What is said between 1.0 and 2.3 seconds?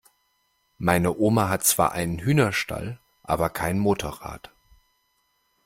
Oma hat zwar einen